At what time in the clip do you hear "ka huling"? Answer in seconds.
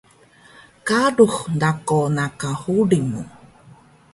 2.39-3.05